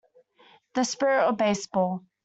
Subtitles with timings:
[0.73, 2.05] The Spirit of Baseball.